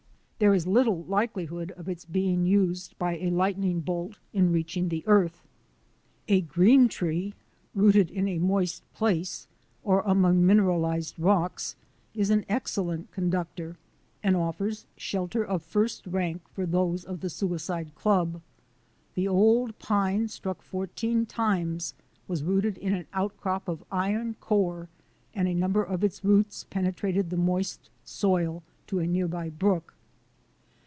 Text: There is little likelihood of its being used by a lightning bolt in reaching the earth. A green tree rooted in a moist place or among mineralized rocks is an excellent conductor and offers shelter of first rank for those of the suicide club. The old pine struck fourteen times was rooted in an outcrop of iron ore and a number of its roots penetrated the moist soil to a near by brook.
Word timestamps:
There 0.43 0.55
is 0.55 0.65
little 0.65 1.03
likelihood 1.03 1.69
of 1.73 1.87
its 1.87 2.03
being 2.03 2.47
used 2.47 2.97
by 2.97 3.15
a 3.17 3.29
lightning 3.29 3.79
bolt 3.81 4.17
in 4.33 4.51
reaching 4.51 4.89
the 4.89 5.03
earth. 5.05 5.43
A 6.27 6.41
green 6.41 6.87
tree 6.87 7.35
rooted 7.75 8.09
in 8.09 8.27
a 8.27 8.39
moist 8.39 8.81
place 8.91 9.47
or 9.83 10.01
among 10.01 10.43
mineralized 10.43 11.19
rocks 11.19 11.75
is 12.15 12.31
an 12.31 12.43
excellent 12.49 13.11
conductor 13.11 13.77
and 14.23 14.35
offers 14.35 14.87
shelter 14.97 15.45
of 15.45 15.61
first 15.61 16.07
rank 16.07 16.41
for 16.49 16.65
those 16.65 17.03
of 17.05 17.19
the 17.19 17.29
suicide 17.29 17.93
club. 17.93 18.41
The 19.13 19.27
old 19.27 19.77
pine 19.77 20.27
struck 20.27 20.63
fourteen 20.63 21.27
times 21.27 21.93
was 22.27 22.41
rooted 22.41 22.79
in 22.79 22.93
an 22.95 23.05
outcrop 23.13 23.67
of 23.67 23.83
iron 23.91 24.35
ore 24.49 24.89
and 25.35 25.47
a 25.47 25.53
number 25.53 25.83
of 25.83 26.03
its 26.03 26.25
roots 26.25 26.63
penetrated 26.63 27.29
the 27.29 27.37
moist 27.37 27.91
soil 28.03 28.63
to 28.87 28.97
a 28.97 29.05
near 29.05 29.27
by 29.27 29.49
brook. 29.51 29.93